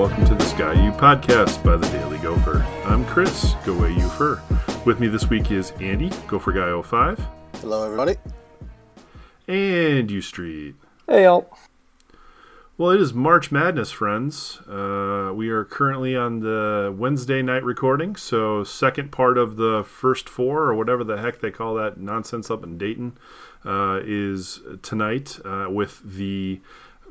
[0.00, 2.66] Hello and welcome to the Sky U podcast by the Daily Gopher.
[2.86, 4.40] I'm Chris, Go Away You Fur.
[4.86, 7.22] With me this week is Andy, Gopher Guy 05,
[7.60, 8.16] Hello, everybody.
[9.46, 10.76] and U Street.
[11.06, 11.54] Hey, y'all.
[12.78, 14.60] Well, it is March Madness, friends.
[14.66, 20.30] Uh, we are currently on the Wednesday night recording, so second part of the first
[20.30, 23.18] four, or whatever the heck they call that nonsense up in Dayton,
[23.66, 26.62] uh, is tonight uh, with the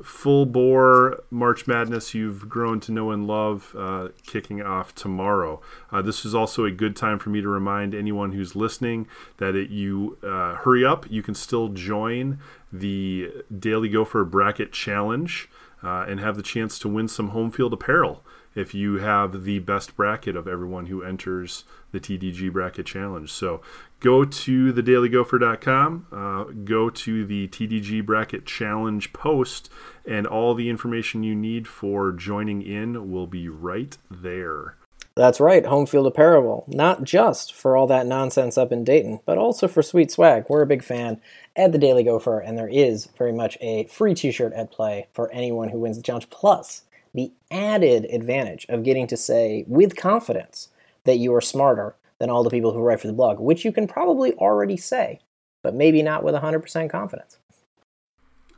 [0.02, 5.60] full bore March Madness you've grown to know and love uh, kicking off tomorrow.
[5.90, 9.06] Uh, this is also a good time for me to remind anyone who's listening
[9.38, 11.10] that it, you uh, hurry up.
[11.10, 12.38] You can still join
[12.72, 15.48] the Daily Gopher Bracket Challenge
[15.82, 19.58] uh, and have the chance to win some home field apparel if you have the
[19.60, 23.30] best bracket of everyone who enters the TDG Bracket Challenge.
[23.30, 23.60] So
[24.00, 29.70] go to thedailygopher.com, uh, go to the TDG Bracket Challenge post,
[30.06, 34.76] and all the information you need for joining in will be right there.
[35.16, 36.64] That's right, home field apparel.
[36.68, 40.46] Not just for all that nonsense up in Dayton, but also for sweet swag.
[40.48, 41.20] We're a big fan
[41.56, 45.08] at the Daily Gopher, and there is very much a free t shirt at play
[45.12, 46.30] for anyone who wins the challenge.
[46.30, 50.68] Plus, the added advantage of getting to say with confidence
[51.04, 53.72] that you are smarter than all the people who write for the blog, which you
[53.72, 55.20] can probably already say,
[55.62, 57.38] but maybe not with 100% confidence.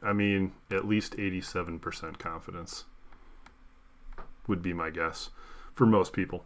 [0.02, 2.84] I mean, at least 87% confidence
[4.48, 5.30] would be my guess
[5.74, 6.44] for most people.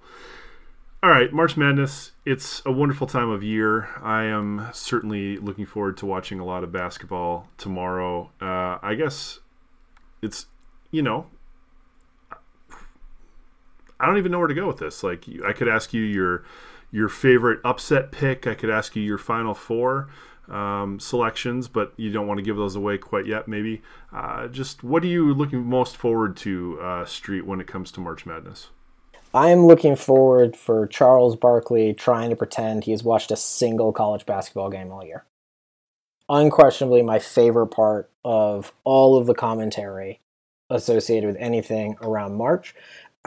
[1.03, 2.13] All right, March Madness.
[2.25, 3.89] It's a wonderful time of year.
[4.03, 8.31] I am certainly looking forward to watching a lot of basketball tomorrow.
[8.41, 9.41] Uh, I guess
[10.21, 10.47] it's,
[10.91, 11.27] you know,
[14.07, 15.03] I don't even know where to go with this.
[15.03, 16.45] Like, I could ask you your
[16.93, 18.47] your favorite upset pick.
[18.47, 20.09] I could ask you your final four
[20.49, 23.49] um, selections, but you don't want to give those away quite yet.
[23.49, 27.91] Maybe uh, just what are you looking most forward to, uh, Street, when it comes
[27.93, 28.69] to March Madness?
[29.35, 33.93] I am looking forward for Charles Barkley trying to pretend he has watched a single
[33.93, 35.25] college basketball game all year.
[36.29, 40.21] Unquestionably, my favorite part of all of the commentary
[40.71, 42.75] associated with anything around March.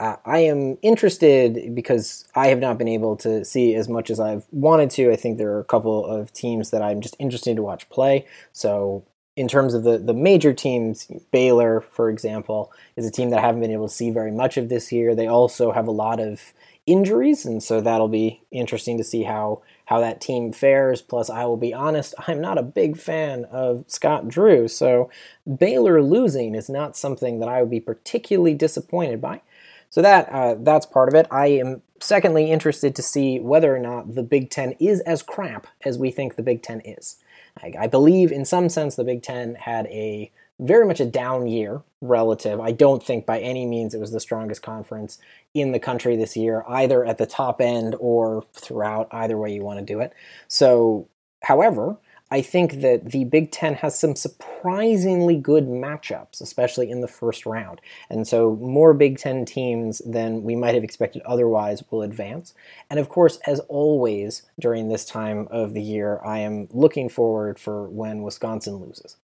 [0.00, 4.46] I am interested because I have not been able to see as much as I've
[4.50, 5.12] wanted to.
[5.12, 8.26] I think there are a couple of teams that I'm just interested to watch play.
[8.52, 9.04] So
[9.36, 13.42] in terms of the, the major teams, Baylor, for example, is a team that I
[13.42, 15.14] haven't been able to see very much of this year.
[15.14, 16.52] They also have a lot of
[16.86, 21.02] injuries, and so that'll be interesting to see how how that team fares.
[21.02, 25.10] Plus, I will be honest, I'm not a big fan of Scott Drew, so
[25.58, 29.42] Baylor losing is not something that I would be particularly disappointed by.
[29.90, 31.26] So that uh, that's part of it.
[31.30, 35.66] I am secondly interested to see whether or not the Big Ten is as crap
[35.84, 37.16] as we think the Big Ten is.
[37.62, 40.30] I, I believe, in some sense, the Big Ten had a
[40.60, 42.60] very much a down year relative.
[42.60, 45.18] I don't think by any means it was the strongest conference
[45.54, 49.62] in the country this year, either at the top end or throughout, either way you
[49.62, 50.12] want to do it.
[50.48, 51.08] So,
[51.42, 51.96] however,
[52.30, 57.44] I think that the Big Ten has some surprisingly good matchups, especially in the first
[57.44, 57.80] round.
[58.08, 62.54] And so, more Big Ten teams than we might have expected otherwise will advance.
[62.88, 67.58] And of course, as always during this time of the year, I am looking forward
[67.58, 69.16] for when Wisconsin loses.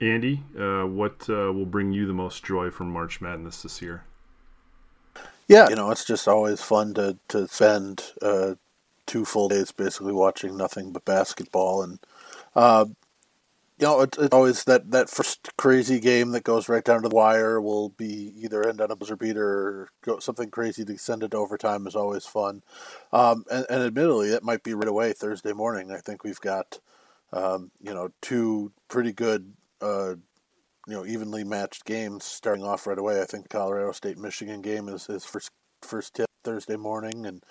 [0.00, 4.04] Andy, uh, what uh, will bring you the most joy from March Madness this year?
[5.46, 8.54] Yeah, you know, it's just always fun to to spend uh,
[9.06, 11.98] two full days basically watching nothing but basketball, and
[12.54, 12.86] uh,
[13.78, 17.08] you know, it's, it's always that that first crazy game that goes right down to
[17.08, 20.96] the wire will be either end on a buzzer beater or go something crazy to
[20.96, 22.62] send it to overtime is always fun.
[23.12, 25.90] Um, and, and admittedly, that might be right away Thursday morning.
[25.90, 26.78] I think we've got
[27.32, 30.14] um, you know two pretty good uh,
[30.86, 33.20] you know evenly matched games starting off right away.
[33.20, 35.50] I think the Colorado State Michigan game is is first
[35.82, 37.42] first tip Thursday morning, and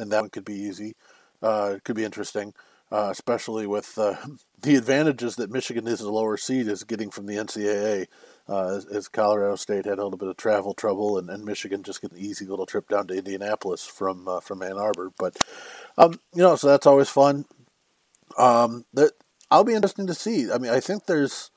[0.00, 0.94] and that one could be easy.
[1.42, 2.54] Uh, it could be interesting,
[2.90, 4.16] uh, especially with uh,
[4.62, 8.06] the advantages that Michigan is a lower seed is getting from the NCAA.
[8.48, 11.84] Uh, as, as, Colorado State had a little bit of travel trouble, and, and Michigan
[11.84, 15.12] just get an easy little trip down to Indianapolis from uh, from Ann Arbor.
[15.16, 15.36] But
[15.96, 17.44] um, you know, so that's always fun.
[18.36, 19.12] Um, that
[19.52, 20.50] I'll be interesting to see.
[20.50, 21.52] I mean, I think there's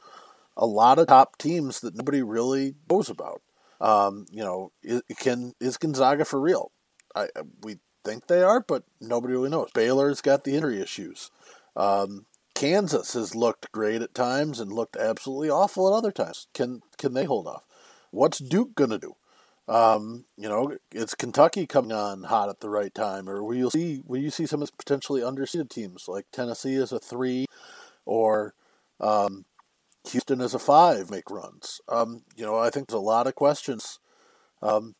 [0.55, 3.41] a lot of top teams that nobody really knows about.
[3.81, 6.71] Um, you know, is, can is Gonzaga for real?
[7.15, 7.27] I
[7.63, 9.71] we think they are, but nobody really knows.
[9.73, 11.31] Baylor's got the injury issues.
[11.75, 16.47] Um, Kansas has looked great at times and looked absolutely awful at other times.
[16.53, 17.63] Can can they hold off?
[18.11, 19.15] What's Duke gonna do?
[19.67, 23.69] Um, you know, it's Kentucky coming on hot at the right time, or will you
[23.69, 27.45] see will you see some of potentially underseeded teams like Tennessee as a three,
[28.05, 28.53] or
[28.99, 29.45] um,
[30.09, 31.79] Houston as a five make runs?
[31.87, 33.99] Um, you know, I think there's a lot of questions,
[34.61, 34.95] um,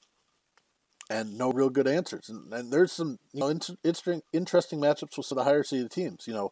[1.09, 2.29] and no real good answers.
[2.29, 5.91] And, and there's some you know interesting interesting matchups with some of the higher seeded
[5.91, 6.27] teams.
[6.27, 6.51] You know,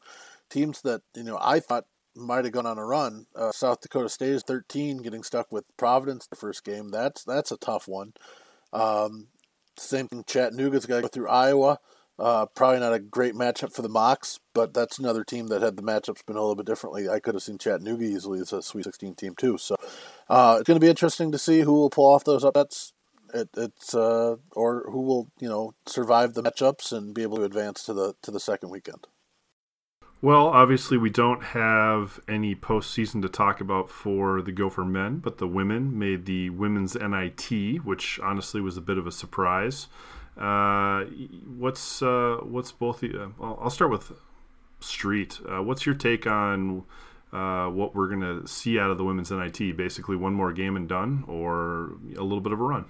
[0.49, 3.25] teams that you know I thought might have gone on a run.
[3.35, 6.89] Uh, South Dakota State is 13, getting stuck with Providence the first game.
[6.89, 8.13] That's that's a tough one.
[8.73, 9.27] Um,
[9.77, 10.23] same thing.
[10.27, 11.79] Chattanooga's got to go through Iowa.
[12.19, 15.75] Uh, probably not a great matchup for the Mocs, but that's another team that had
[15.75, 17.09] the matchups been a little bit differently.
[17.09, 19.57] I could have seen Chattanooga easily as a Sweet 16 team too.
[19.57, 19.75] So
[20.29, 22.93] uh, it's going to be interesting to see who will pull off those upsets.
[23.33, 27.43] It, it's uh, or who will you know survive the matchups and be able to
[27.43, 29.07] advance to the to the second weekend.
[30.23, 35.39] Well, obviously, we don't have any postseason to talk about for the Gopher men, but
[35.39, 39.87] the women made the women's NIT, which honestly was a bit of a surprise.
[40.37, 41.05] Uh,
[41.57, 43.03] what's uh, what's both?
[43.03, 44.11] Uh, I'll start with
[44.79, 45.39] Street.
[45.49, 46.83] Uh, what's your take on
[47.33, 49.75] uh, what we're gonna see out of the women's NIT?
[49.75, 52.85] Basically, one more game and done, or a little bit of a run?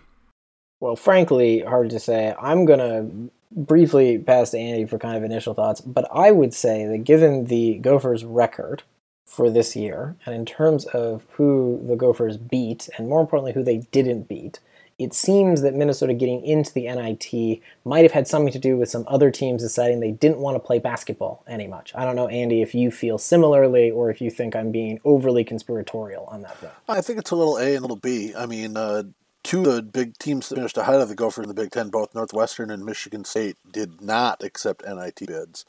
[0.81, 2.36] Well, frankly, hard to say.
[2.42, 3.07] I'm gonna
[3.51, 7.45] briefly pass to Andy for kind of initial thoughts, but I would say that given
[7.45, 8.83] the Gophers' record
[9.25, 13.63] for this year, and in terms of who the Gophers beat, and more importantly, who
[13.63, 14.60] they didn't beat,
[14.98, 18.89] it seems that Minnesota getting into the NIT might have had something to do with
[18.89, 21.92] some other teams deciding they didn't want to play basketball any much.
[21.95, 25.44] I don't know, Andy, if you feel similarly or if you think I'm being overly
[25.44, 26.75] conspiratorial on that front.
[26.88, 28.34] I think it's a little A and a little B.
[28.36, 29.04] I mean, uh,
[29.44, 31.90] two of the big teams that finished ahead of the Gophers in the Big Ten,
[31.90, 35.66] both Northwestern and Michigan State, did not accept NIT bids.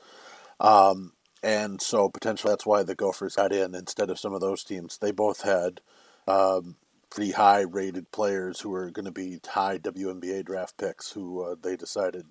[0.60, 4.62] Um, and so potentially that's why the Gophers got in instead of some of those
[4.62, 4.98] teams.
[4.98, 5.80] They both had
[6.28, 6.76] um,
[7.10, 11.56] pretty high rated players who were going to be high WNBA draft picks who uh,
[11.60, 12.26] they decided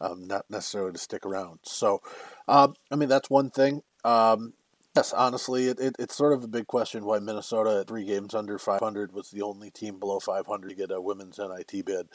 [0.00, 1.58] um, not necessarily to stick around.
[1.62, 2.00] So,
[2.48, 3.82] um, I mean, that's one thing.
[4.04, 4.54] Um,
[4.94, 8.34] Yes, honestly, it, it, it's sort of a big question why Minnesota at three games
[8.34, 12.08] under 500 was the only team below 500 to get a women's NIT bid.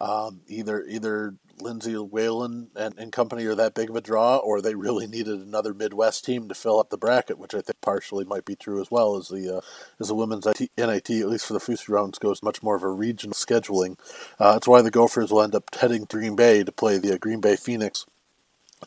[0.00, 4.60] Um, either either Lindsay Whalen and, and company are that big of a draw, or
[4.60, 8.24] they really needed another Midwest team to fill up the bracket, which I think partially
[8.24, 9.16] might be true as well.
[9.16, 9.60] As the uh,
[10.00, 12.90] as the women's NIT, at least for the first rounds, goes much more of a
[12.90, 13.96] regional scheduling.
[14.40, 17.14] Uh, that's why the Gophers will end up heading to Green Bay to play the
[17.14, 18.06] uh, Green Bay Phoenix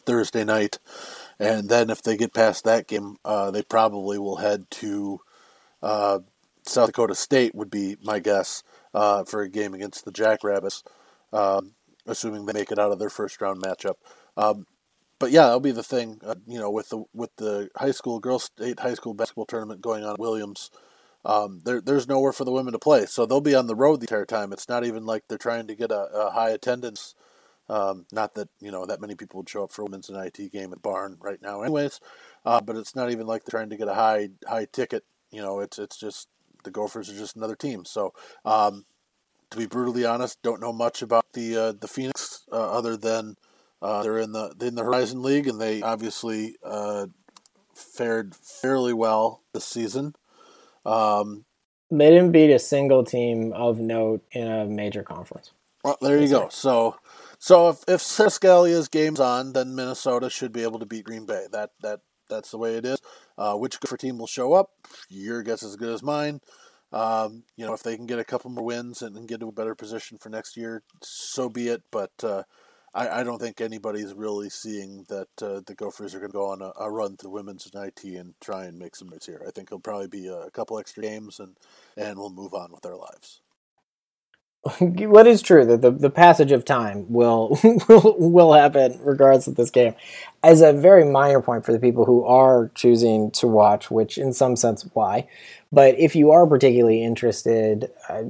[0.06, 0.80] Thursday night.
[1.40, 5.20] And then if they get past that game, uh, they probably will head to
[5.82, 6.20] uh,
[6.64, 10.84] South Dakota State, would be my guess, uh, for a game against the Jackrabbits,
[11.34, 11.74] um,
[12.08, 13.96] assuming they make it out of their first round matchup.
[14.38, 14.66] Um,
[15.20, 16.20] but yeah, that'll be the thing.
[16.26, 19.82] Uh, you know, with the with the high school girls state high school basketball tournament
[19.82, 20.72] going on at Williams,
[21.24, 24.00] um, there, there's nowhere for the women to play, so they'll be on the road
[24.00, 24.52] the entire time.
[24.52, 27.16] It's not even like they're trying to get a, a high attendance
[27.70, 30.52] um, not that you know that many people would show up for a women's IT
[30.52, 32.00] game at Barn right now, anyways.
[32.46, 35.04] Uh, but it's not even like they're trying to get a high high ticket.
[35.32, 36.28] You know, it's it's just
[36.64, 37.86] the Gophers are just another team.
[37.86, 38.14] So,
[38.44, 38.86] um,
[39.52, 43.36] to be brutally honest, don't know much about the uh, the Phoenix uh, other than
[43.82, 47.08] uh, they're in the in the Horizon League and they obviously uh,
[47.74, 50.14] fared fairly well this season.
[50.86, 51.46] Um,
[51.92, 55.52] they didn't beat a single team of note in a major conference.
[55.84, 56.50] Well, there you go.
[56.50, 56.96] So
[57.40, 61.46] so if if Scalia's game's on, then Minnesota should be able to beat Green Bay.
[61.52, 63.00] That that that's the way it is.
[63.38, 64.70] Uh, which Gopher team will show up?
[65.10, 66.40] Your guess is as good as mine.
[66.92, 69.50] Um, you know, if they can get a couple more wins and, and, get to
[69.50, 71.82] a better position for next year, so be it.
[71.92, 72.44] But uh,
[72.94, 76.52] I, I, don't think anybody's really seeing that uh, the Gophers are going to go
[76.52, 79.44] on a, a, run to women's NIT and try and make some moves here.
[79.46, 81.58] I think it'll probably be a couple extra games and
[81.98, 83.42] and we'll move on with our lives.
[84.80, 89.56] what is true that the, the passage of time will, will will happen regardless of
[89.56, 89.94] this game.
[90.44, 94.34] As a very minor point for the people who are choosing to watch, which in
[94.34, 95.28] some sense why,
[95.72, 98.24] but if you are particularly interested, uh,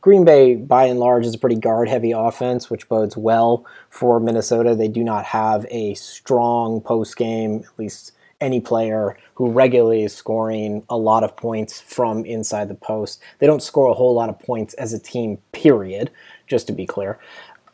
[0.00, 4.18] Green Bay by and large is a pretty guard heavy offense, which bodes well for
[4.18, 4.74] Minnesota.
[4.74, 10.14] They do not have a strong post game, at least any player who regularly is
[10.14, 13.20] scoring a lot of points from inside the post.
[13.38, 16.10] They don't score a whole lot of points as a team, period,
[16.46, 17.18] just to be clear.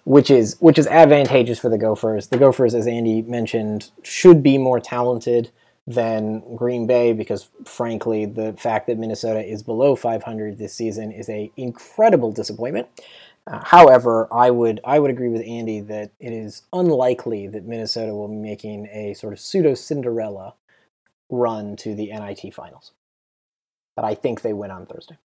[0.04, 2.26] Which is which is advantageous for the Gophers.
[2.26, 5.50] The Gophers, as Andy mentioned, should be more talented
[5.86, 11.28] than Green Bay because frankly the fact that Minnesota is below 500 this season is
[11.28, 12.88] a incredible disappointment.
[13.46, 18.14] Uh, however, I would I would agree with Andy that it is unlikely that Minnesota
[18.14, 20.54] will be making a sort of pseudo Cinderella
[21.28, 22.92] run to the NIT finals.
[23.96, 25.18] But I think they win on Thursday.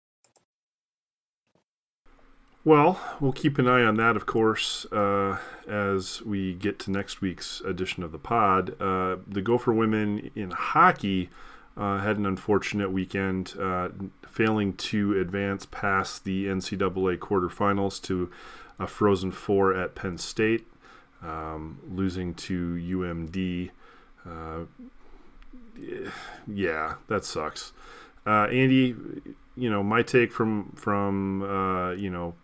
[2.64, 7.20] Well, we'll keep an eye on that, of course, uh, as we get to next
[7.20, 8.70] week's edition of the pod.
[8.80, 11.30] Uh, the Gopher women in hockey
[11.76, 13.90] uh, had an unfortunate weekend, uh,
[14.26, 18.30] failing to advance past the NCAA quarterfinals to
[18.78, 20.66] a Frozen Four at Penn State,
[21.23, 23.71] um, losing to UMD.
[24.28, 24.64] Uh,
[26.47, 27.73] yeah, that sucks.
[28.26, 28.97] Uh, Andy,
[29.56, 32.35] you know my take from from uh, you know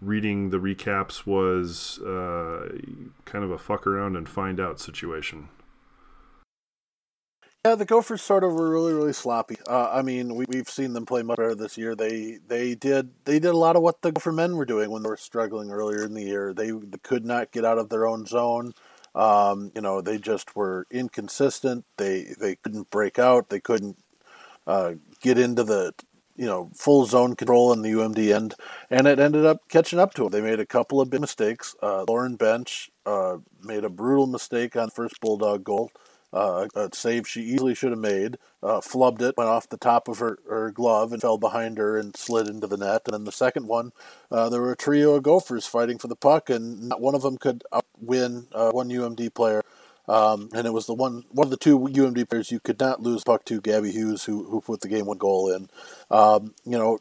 [0.00, 2.68] reading the recaps was uh,
[3.24, 5.48] kind of a fuck around and find out situation.
[7.66, 9.56] Yeah, the Gophers sort of were really, really sloppy.
[9.68, 11.96] Uh, I mean, we, we've seen them play much better this year.
[11.96, 15.02] They they did they did a lot of what the Gopher men were doing when
[15.02, 16.54] they were struggling earlier in the year.
[16.54, 18.72] They, they could not get out of their own zone.
[19.16, 21.84] Um, you know, they just were inconsistent.
[21.96, 23.48] They they couldn't break out.
[23.48, 23.98] They couldn't
[24.68, 25.92] uh, get into the
[26.36, 28.54] you know full zone control in the UMD end,
[28.90, 30.30] and it ended up catching up to them.
[30.30, 31.74] They made a couple of big mistakes.
[31.82, 35.90] Uh, Lauren Bench uh, made a brutal mistake on first Bulldog goal
[36.32, 40.08] uh, a save she easily should have made, uh, flubbed it, went off the top
[40.08, 43.02] of her, her glove and fell behind her and slid into the net.
[43.06, 43.92] And then the second one,
[44.30, 47.22] uh, there were a trio of Gophers fighting for the puck, and not one of
[47.22, 47.62] them could
[47.98, 49.62] win uh, one UMD player.
[50.08, 53.02] Um, and it was the one one of the two UMD players you could not
[53.02, 55.68] lose puck to, Gabby Hughes, who who put the game one goal in.
[56.10, 57.00] Um, you know,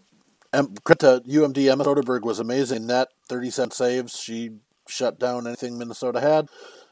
[0.83, 4.17] Krita UMD Emma Soderberg was amazing net, 37 saves.
[4.17, 4.51] She
[4.87, 6.47] shut down anything Minnesota had.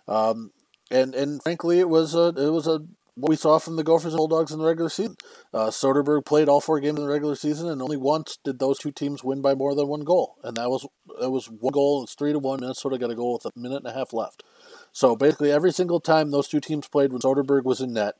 [0.07, 0.51] Um,
[0.93, 2.79] and and frankly, it was a it was a
[3.15, 5.15] what we saw from the Gophers and Bulldogs in the regular season.
[5.53, 8.79] Uh, Soderberg played all four games in the regular season, and only once did those
[8.79, 10.87] two teams win by more than one goal, and that was
[11.21, 12.03] it was one goal.
[12.03, 12.61] It's three to one.
[12.61, 14.43] Minnesota got a goal with a minute and a half left.
[14.91, 18.15] So basically, every single time those two teams played when Soderberg was in net,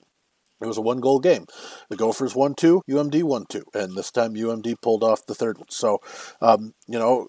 [0.61, 1.45] it was a one goal game.
[1.89, 5.57] The Gophers won two, UMD won two, and this time UMD pulled off the third
[5.57, 5.69] one.
[5.69, 5.99] So,
[6.41, 7.27] um, you know,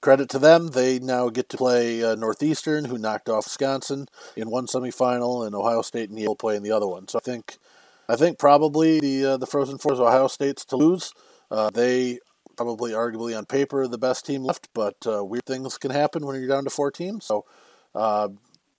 [0.00, 0.68] credit to them.
[0.68, 5.54] They now get to play uh, Northeastern, who knocked off Wisconsin in one semifinal, and
[5.54, 7.08] Ohio State and Yale play in the other one.
[7.08, 7.58] So I think,
[8.08, 11.12] I think probably the uh, the Frozen Four is Ohio State's to lose.
[11.50, 12.18] Uh, they
[12.56, 16.36] probably, arguably on paper, the best team left, but uh, weird things can happen when
[16.36, 17.24] you're down to four teams.
[17.24, 17.44] So.
[17.94, 18.28] Uh,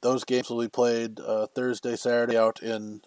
[0.03, 3.01] those games will be played uh, Thursday, Saturday out in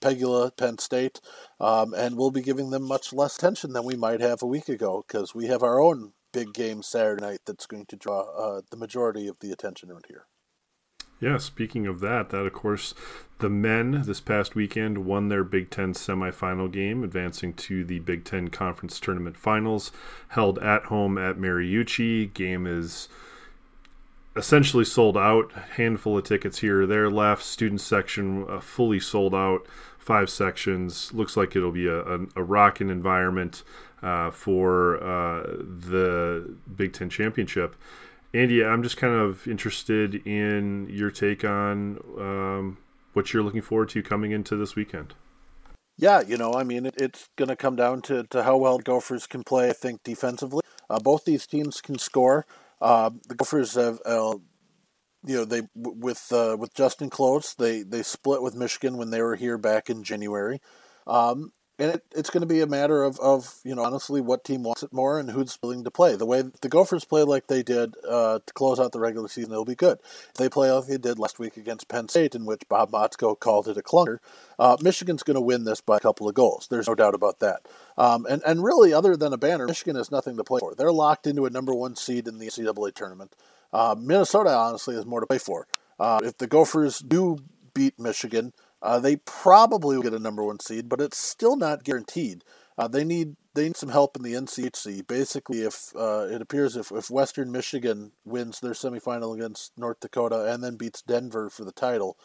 [0.00, 1.20] Pegula, Penn State,
[1.58, 4.68] um, and we'll be giving them much less attention than we might have a week
[4.68, 8.60] ago because we have our own big game Saturday night that's going to draw uh,
[8.70, 10.26] the majority of the attention around here.
[11.20, 12.94] Yeah, speaking of that, that of course,
[13.40, 18.24] the men this past weekend won their Big Ten semifinal game, advancing to the Big
[18.24, 19.92] Ten Conference Tournament Finals,
[20.28, 22.32] held at home at Mariucci.
[22.32, 23.08] Game is
[24.34, 25.52] essentially sold out.
[25.76, 27.42] Handful of tickets here or there left.
[27.42, 29.66] Student section uh, fully sold out.
[29.98, 31.12] Five sections.
[31.12, 33.62] Looks like it'll be a, a, a rocking environment
[34.02, 37.76] uh, for uh, the Big Ten championship.
[38.32, 42.78] Andy, I'm just kind of interested in your take on um,
[43.12, 45.14] what you're looking forward to coming into this weekend.
[45.96, 48.78] Yeah, you know, I mean, it, it's going to come down to, to how well
[48.78, 50.62] Gophers can play, I think, defensively.
[50.88, 52.46] Uh, both these teams can score.
[52.80, 54.36] Uh, the Gophers have, uh,
[55.26, 59.20] you know, they with uh, with Justen Close, they they split with Michigan when they
[59.20, 60.62] were here back in January.
[61.06, 64.44] Um, and it, it's going to be a matter of, of you know honestly what
[64.44, 66.14] team wants it more and who's willing to play.
[66.14, 69.50] The way the Gophers play like they did uh, to close out the regular season,
[69.50, 69.98] they'll be good.
[70.28, 73.38] If they play like they did last week against Penn State, in which Bob Motzko
[73.40, 74.18] called it a clunker,
[74.58, 76.68] uh, Michigan's going to win this by a couple of goals.
[76.70, 77.66] There's no doubt about that.
[77.96, 80.74] Um, and and really, other than a banner, Michigan has nothing to play for.
[80.74, 83.34] They're locked into a number one seed in the NCAA tournament.
[83.72, 85.66] Uh, Minnesota honestly has more to play for.
[85.98, 87.38] Uh, if the Gophers do
[87.72, 88.52] beat Michigan.
[88.82, 92.44] Uh, they probably will get a number one seed, but it's still not guaranteed.
[92.78, 95.06] Uh, they need they need some help in the NCHC.
[95.06, 100.52] Basically, if uh, it appears if, if Western Michigan wins their semifinal against North Dakota
[100.52, 102.16] and then beats Denver for the title,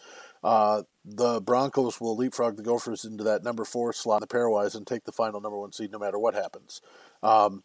[0.43, 4.75] uh, the Broncos will leapfrog the Gophers into that number four slot in the pairwise
[4.75, 6.79] and take the final number one seed no matter what happens.
[7.23, 7.63] Um,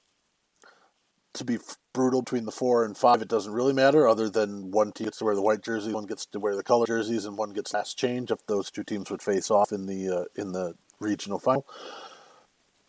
[1.34, 1.58] to be
[1.92, 5.18] brutal between the four and five, it doesn't really matter, other than one team gets
[5.18, 7.75] to wear the white jersey, one gets to wear the color jerseys, and one gets
[7.75, 11.38] last change if those two teams would face off in the uh, in the regional
[11.38, 11.66] final.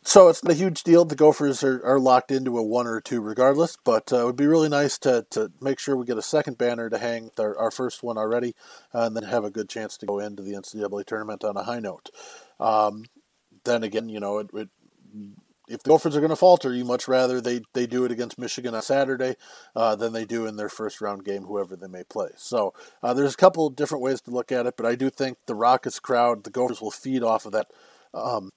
[0.04, 1.06] So it's not a huge deal.
[1.06, 4.36] The Gophers are, are locked into a one or two regardless, but uh, it would
[4.36, 7.56] be really nice to, to make sure we get a second banner to hang our,
[7.56, 8.56] our first one already,
[8.96, 11.64] uh, and then have a good chance to go into the NCAA tournament on a
[11.64, 12.10] high note.
[12.60, 13.06] Um,
[13.64, 14.70] then again, you know, it, it
[15.72, 18.38] if the Gophers are going to falter, you much rather they, they do it against
[18.38, 19.36] Michigan on Saturday
[19.76, 22.30] uh, than they do in their first round game, whoever they may play.
[22.36, 25.38] So uh, there's a couple different ways to look at it, but I do think
[25.48, 27.68] the Rockets crowd, the Gophers will feed off of that.
[28.14, 28.52] Um,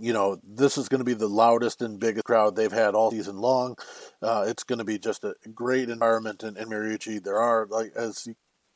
[0.00, 3.10] you know, this is going to be the loudest and biggest crowd they've had all
[3.10, 3.76] season long.
[4.22, 7.22] Uh, it's going to be just a great environment in, in Mariucci.
[7.22, 8.26] There are, like as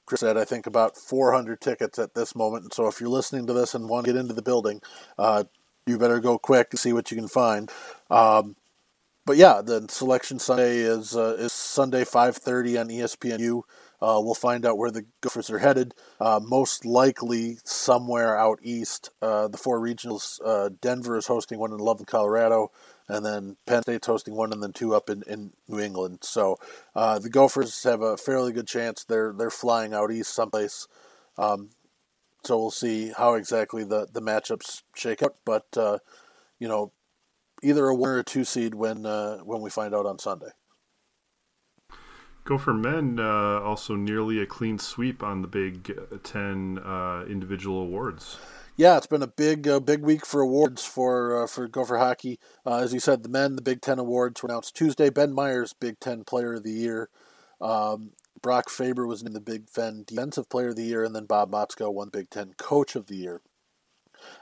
[0.06, 2.64] Chris said, I think about 400 tickets at this moment.
[2.64, 4.80] And so if you're listening to this and want to get into the building,
[5.18, 5.44] uh,
[5.86, 7.70] you better go quick to see what you can find.
[8.10, 8.56] Um,
[9.24, 13.62] but yeah, the selection Sunday is uh, is Sunday 5:30 on ESPNU.
[14.00, 15.94] Uh, we'll find out where the Gophers are headed.
[16.20, 19.10] Uh, most likely somewhere out east.
[19.22, 20.38] Uh, the four regionals.
[20.44, 22.70] Uh, Denver is hosting one in Loveland, Colorado,
[23.08, 26.18] and then Penn State's hosting one, and then two up in, in New England.
[26.22, 26.56] So
[26.94, 29.04] uh, the Gophers have a fairly good chance.
[29.04, 30.86] They're they're flying out east someplace.
[31.38, 31.70] Um,
[32.46, 35.36] so we'll see how exactly the, the matchups shake out.
[35.44, 35.98] But uh,
[36.58, 36.92] you know,
[37.62, 40.50] either a one or a two seed when when we find out on Sunday.
[42.46, 48.38] Gopher men uh, also nearly a clean sweep on the Big Ten uh, individual awards.
[48.76, 52.38] Yeah, it's been a big, uh, big week for awards for uh, for Gopher hockey.
[52.64, 55.10] Uh, as you said, the men, the Big Ten awards were announced Tuesday.
[55.10, 57.08] Ben Meyers, Big Ten Player of the Year.
[57.60, 58.12] Um,
[58.42, 61.50] Brock Faber was named the Big Ten Defensive Player of the Year, and then Bob
[61.50, 63.40] Motzko won Big Ten Coach of the Year.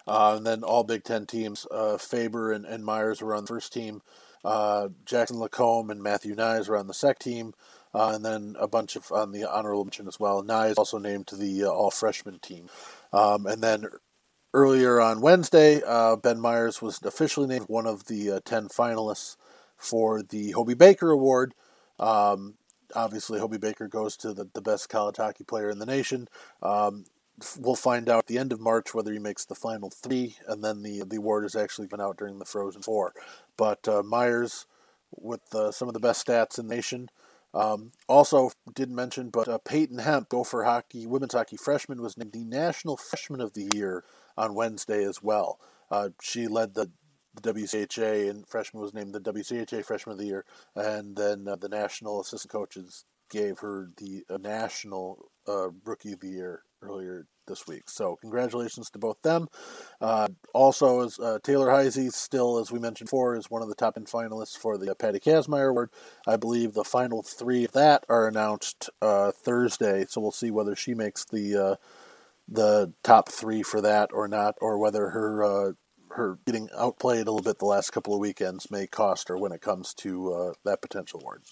[0.06, 1.66] Uh, and then all Big Ten teams,
[1.98, 4.02] Faber and, and Meyers were on the first team.
[4.44, 7.54] Jackson LaCombe and Matthew Knies were on the sec team.
[7.94, 10.42] Uh, and then a bunch of on the honorable mention as well.
[10.42, 12.68] Nye is also named to the uh, all freshman team.
[13.12, 13.86] Um, and then
[14.52, 19.36] earlier on Wednesday, uh, Ben Meyers was officially named one of the uh, 10 finalists
[19.76, 21.54] for the Hobey Baker Award.
[22.00, 22.54] Um,
[22.94, 26.28] obviously, Hobey Baker goes to the, the best college hockey player in the nation.
[26.62, 27.04] Um,
[27.58, 30.62] we'll find out at the end of March whether he makes the final three, and
[30.62, 33.12] then the, the award is actually given out during the Frozen Four.
[33.56, 34.66] But uh, Meyers,
[35.10, 37.10] with uh, some of the best stats in the nation,
[37.54, 42.32] um, also, didn't mention, but uh, Peyton Hemp, Gopher hockey, women's hockey freshman, was named
[42.32, 44.02] the National Freshman of the Year
[44.36, 45.60] on Wednesday as well.
[45.88, 46.90] Uh, she led the,
[47.34, 50.44] the WCHA, and freshman was named the WCHA Freshman of the Year,
[50.76, 56.20] and then uh, the national assistant coaches gave her the uh, National uh, Rookie of
[56.20, 57.88] the Year earlier this week.
[57.88, 59.48] So congratulations to both them.
[60.00, 63.74] Uh, also, as uh, Taylor Heise, still as we mentioned before, is one of the
[63.74, 65.90] top end finalists for the uh, Patty Kazmaier Award.
[66.26, 70.76] I believe the final three of that are announced uh, Thursday, so we'll see whether
[70.76, 71.76] she makes the uh,
[72.48, 75.72] the top three for that or not, or whether her uh,
[76.14, 79.52] her getting outplayed a little bit the last couple of weekends may cost her when
[79.52, 81.42] it comes to that potential award.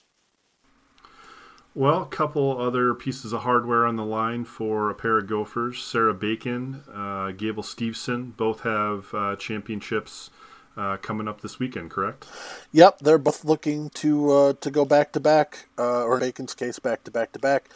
[1.75, 5.83] Well, a couple other pieces of hardware on the line for a pair of Gophers.
[5.83, 10.29] Sarah Bacon, uh, Gable Steveson, both have uh, championships
[10.77, 12.27] uh, coming up this weekend, correct?
[12.72, 16.79] Yep, they're both looking to uh, to go back to back, uh, or Bacon's case,
[16.79, 17.70] back to back to back.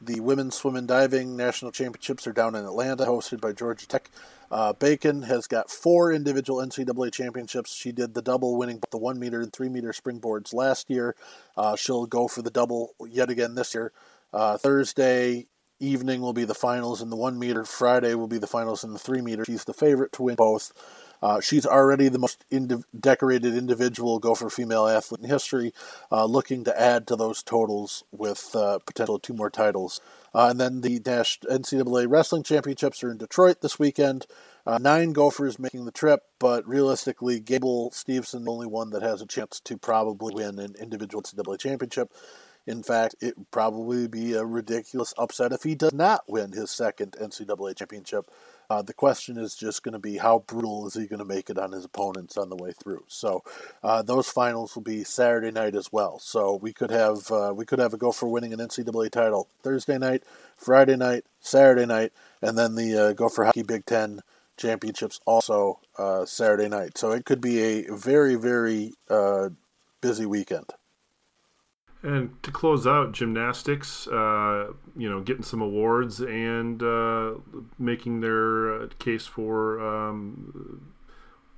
[0.00, 4.10] The women's swim and diving national championships are down in Atlanta, hosted by Georgia Tech.
[4.50, 7.74] Uh, Bacon has got four individual NCAA championships.
[7.74, 11.16] She did the double, winning the one meter and three meter springboards last year.
[11.56, 13.92] Uh, she'll go for the double yet again this year.
[14.32, 15.46] Uh, Thursday
[15.80, 17.64] evening will be the finals in the one meter.
[17.64, 19.44] Friday will be the finals in the three meter.
[19.44, 20.72] She's the favorite to win both.
[21.22, 22.44] Uh, she's already the most
[22.98, 25.72] decorated individual Gopher female athlete in history,
[26.12, 30.00] uh, looking to add to those totals with uh, potential two more titles.
[30.34, 34.26] Uh, and then the Dash NCAA Wrestling Championships are in Detroit this weekend.
[34.66, 39.22] Uh, nine Gophers making the trip, but realistically, Gable Steveson, the only one that has
[39.22, 42.12] a chance to probably win an individual NCAA championship.
[42.66, 46.70] In fact, it would probably be a ridiculous upset if he does not win his
[46.70, 48.30] second NCAA championship.
[48.70, 51.48] Uh, the question is just going to be how brutal is he going to make
[51.48, 53.02] it on his opponents on the way through.
[53.08, 53.42] So
[53.82, 56.18] uh, those finals will be Saturday night as well.
[56.18, 59.96] So we could have uh, we could have a Gopher winning an NCAA title Thursday
[59.96, 60.22] night,
[60.56, 64.20] Friday night, Saturday night, and then the uh, Gopher Hockey Big Ten
[64.58, 66.98] championships also uh, Saturday night.
[66.98, 69.48] So it could be a very very uh,
[70.02, 70.66] busy weekend.
[72.02, 77.34] And to close out, gymnastics, uh, you know, getting some awards and uh,
[77.76, 80.92] making their uh, case for um,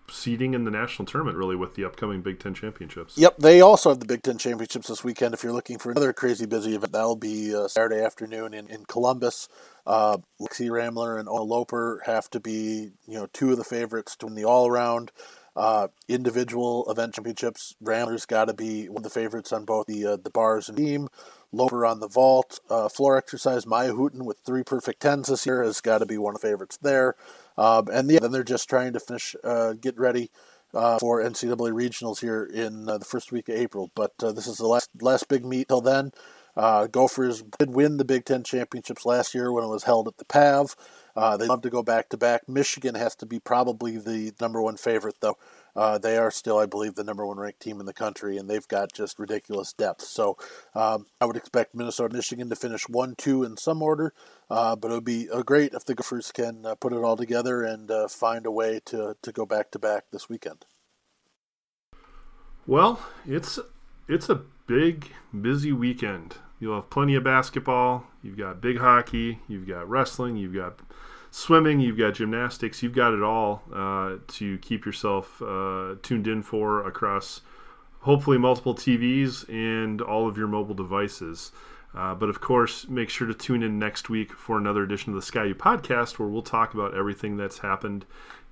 [0.09, 3.18] seeding in the national tournament, really, with the upcoming Big Ten championships.
[3.18, 5.35] Yep, they also have the Big Ten championships this weekend.
[5.35, 8.87] If you're looking for another crazy busy event, that'll be uh, Saturday afternoon in, in
[8.87, 9.46] Columbus.
[9.87, 14.16] Uh, Lexi Ramler and Ona Loper have to be, you know, two of the favorites
[14.16, 15.12] to win the all around.
[15.57, 20.07] Uh, individual event championships, Ramler's got to be one of the favorites on both the
[20.07, 21.09] uh, the bars and beam.
[21.53, 22.61] Loper on the vault.
[22.71, 26.19] Uh, floor exercise, Maya Hooten with three perfect tens this year has got to be
[26.19, 27.17] one of the favorites there.
[27.59, 30.31] Um, and yeah, then they're just trying to finish, uh, get ready
[30.73, 33.91] uh, for NCAA regionals here in uh, the first week of April.
[33.97, 36.13] But this is the last last big meet till then.
[36.57, 40.25] Gophers did win the Big Ten championships last year when it was held at the
[40.25, 40.77] PAV.
[41.16, 42.49] Uh, they love to go back to back.
[42.49, 45.37] Michigan has to be probably the number one favorite, though.
[45.77, 48.49] uh, they are still, I believe, the number one ranked team in the country, and
[48.49, 50.03] they've got just ridiculous depth.
[50.03, 50.37] So
[50.75, 54.12] um, I would expect Minnesota, Michigan to finish one, two in some order,
[54.49, 57.16] uh, but it would be uh, great if the Gophers can uh, put it all
[57.16, 60.64] together and uh, find a way to to go back to back this weekend.
[62.66, 63.59] Well, it's
[64.09, 66.37] it's a big, busy weekend.
[66.61, 68.07] You'll have plenty of basketball.
[68.23, 69.40] You've got big hockey.
[69.49, 70.37] You've got wrestling.
[70.37, 70.79] You've got
[71.31, 76.42] swimming, you've got gymnastics, you've got it all uh, to keep yourself uh, tuned in
[76.42, 77.40] for across
[78.01, 81.53] hopefully multiple TVs and all of your mobile devices.
[81.94, 85.16] Uh, but of course, make sure to tune in next week for another edition of
[85.16, 88.05] the Sky U podcast where we'll talk about everything that's happened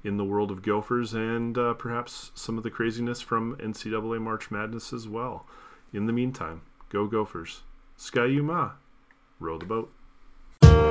[0.02, 4.50] in the world of Gophers and uh, perhaps some of the craziness from NCAA March
[4.50, 5.46] Madness as well.
[5.92, 7.62] In the meantime, go Gophers.
[8.00, 8.70] Ski-U-Mah.
[9.40, 9.90] Row the boat.
[10.62, 10.87] Go Gophers, row the boat.